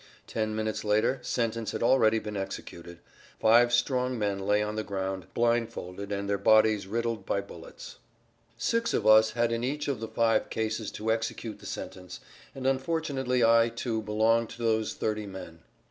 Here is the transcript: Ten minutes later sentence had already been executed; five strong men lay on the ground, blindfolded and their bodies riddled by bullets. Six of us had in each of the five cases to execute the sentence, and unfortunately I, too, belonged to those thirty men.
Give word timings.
Ten 0.25 0.55
minutes 0.55 0.83
later 0.83 1.19
sentence 1.21 1.73
had 1.73 1.83
already 1.83 2.17
been 2.17 2.35
executed; 2.35 2.97
five 3.39 3.71
strong 3.71 4.17
men 4.17 4.39
lay 4.39 4.63
on 4.63 4.75
the 4.75 4.83
ground, 4.83 5.27
blindfolded 5.35 6.11
and 6.11 6.27
their 6.27 6.39
bodies 6.39 6.87
riddled 6.87 7.23
by 7.23 7.39
bullets. 7.39 7.97
Six 8.57 8.95
of 8.95 9.05
us 9.05 9.33
had 9.33 9.51
in 9.51 9.63
each 9.63 9.87
of 9.87 9.99
the 9.99 10.07
five 10.07 10.49
cases 10.49 10.89
to 10.93 11.11
execute 11.11 11.59
the 11.59 11.67
sentence, 11.67 12.19
and 12.55 12.65
unfortunately 12.65 13.43
I, 13.43 13.69
too, 13.69 14.01
belonged 14.01 14.49
to 14.49 14.63
those 14.63 14.95
thirty 14.95 15.27
men. 15.27 15.59